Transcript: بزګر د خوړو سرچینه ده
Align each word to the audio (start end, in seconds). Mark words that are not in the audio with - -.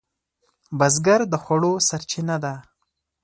بزګر 0.77 1.21
د 1.31 1.33
خوړو 1.43 1.73
سرچینه 1.87 2.35
ده 2.43 2.53